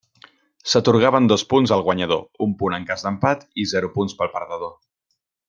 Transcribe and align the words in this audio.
S'atorgaven 0.71 1.27
dos 1.31 1.43
punts 1.51 1.73
al 1.75 1.83
guanyador, 1.89 2.23
un 2.47 2.57
punt 2.63 2.77
en 2.79 2.89
cas 2.89 3.05
d'empat, 3.09 3.45
i 3.65 3.67
zero 3.75 3.93
punts 3.99 4.19
pel 4.23 4.33
perdedor. 4.39 4.75